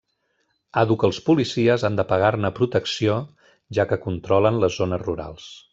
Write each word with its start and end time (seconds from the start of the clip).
Àdhuc 0.83 1.05
els 1.07 1.19
policies 1.27 1.85
han 1.89 2.01
de 2.01 2.07
pagar-ne 2.13 2.53
protecció, 2.61 3.21
ja 3.79 3.89
que 3.93 4.03
controlen 4.09 4.63
les 4.65 4.81
zones 4.83 5.07
rurals. 5.09 5.51